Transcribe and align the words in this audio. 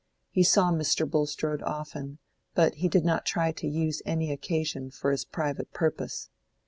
He 0.31 0.41
saw 0.41 0.71
Mr. 0.71 1.07
Bulstrode 1.07 1.61
often, 1.61 2.17
but 2.55 2.73
he 2.73 2.87
did 2.87 3.05
not 3.05 3.23
try 3.23 3.51
to 3.51 3.67
use 3.67 4.01
any 4.03 4.31
occasion 4.31 4.89
for 4.89 5.11
his 5.11 5.25
private 5.25 5.71
purpose. 5.73 6.31